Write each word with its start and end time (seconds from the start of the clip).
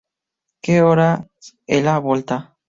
Que 0.63 0.75
Horas 0.81 1.27
Ela 1.75 1.99
Volta? 2.07 2.37